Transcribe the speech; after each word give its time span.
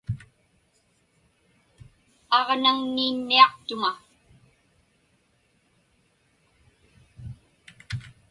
Aġnaŋniinniaqtuŋa. 2.37 3.91